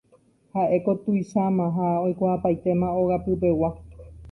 [0.53, 3.69] Ha'éko tuicháma ha oikuaapaitéma ogapypegua.